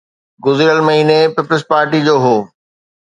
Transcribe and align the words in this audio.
گذريل 0.45 0.79
مهيني 0.87 1.19
پيپلز 1.35 1.61
پارٽيءَ 1.71 2.01
جو 2.07 2.15
هو. 2.25 2.35